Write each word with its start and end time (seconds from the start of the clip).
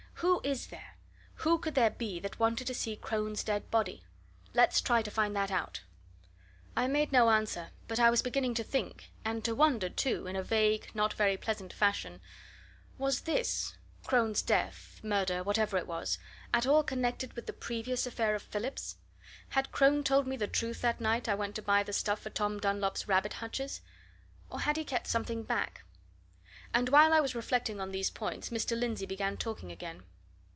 Who 0.21 0.39
is 0.43 0.67
there 0.67 0.97
who 1.33 1.57
could 1.57 1.73
there 1.73 1.89
be 1.89 2.19
that 2.19 2.37
wanted 2.37 2.67
to 2.67 2.75
see 2.75 2.95
Crone's 2.95 3.43
dead 3.43 3.71
body? 3.71 4.03
Let's 4.53 4.79
try 4.79 5.01
to 5.01 5.09
find 5.09 5.35
that 5.35 5.49
out." 5.49 5.81
I 6.75 6.85
made 6.85 7.11
no 7.11 7.31
answer 7.31 7.71
but 7.87 7.99
I 7.99 8.11
was 8.11 8.21
beginning 8.21 8.53
to 8.55 8.63
think; 8.63 9.09
and 9.25 9.43
to 9.43 9.55
wonder, 9.55 9.89
too, 9.89 10.27
in 10.27 10.35
a 10.35 10.43
vague, 10.43 10.91
not 10.93 11.15
very 11.15 11.37
pleasant 11.37 11.73
fashion. 11.73 12.21
Was 12.99 13.21
this 13.21 13.71
was 14.01 14.07
Crone's 14.07 14.41
death, 14.43 14.99
murder, 15.01 15.41
whatever 15.41 15.75
it 15.75 15.87
was 15.87 16.19
at 16.53 16.67
all 16.67 16.83
connected 16.83 17.33
with 17.33 17.47
the 17.47 17.53
previous 17.53 18.05
affair 18.05 18.35
of 18.35 18.43
Phillips? 18.43 18.97
Had 19.49 19.71
Crone 19.71 20.03
told 20.03 20.27
me 20.27 20.37
the 20.37 20.47
truth 20.47 20.81
that 20.83 21.01
night 21.01 21.27
I 21.27 21.33
went 21.33 21.55
to 21.55 21.63
buy 21.63 21.81
the 21.81 21.93
stuff 21.93 22.19
for 22.19 22.29
Tom 22.29 22.59
Dunlop's 22.59 23.07
rabbit 23.07 23.33
hutches? 23.33 23.81
or 24.51 24.59
had 24.59 24.77
he 24.77 24.85
kept 24.85 25.07
something 25.07 25.41
back? 25.41 25.83
And 26.75 26.87
while 26.89 27.11
I 27.11 27.19
was 27.19 27.35
reflecting 27.35 27.81
on 27.81 27.91
these 27.91 28.09
points, 28.11 28.47
Mr. 28.49 28.79
Lindsey 28.79 29.05
began 29.07 29.35
talking 29.35 29.71
again. 29.73 30.03